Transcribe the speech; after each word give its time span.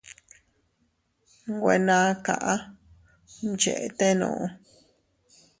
Nwe 1.55 1.75
naa 1.85 2.09
kaʼa 2.25 2.53
mchetenuu. 3.47 4.41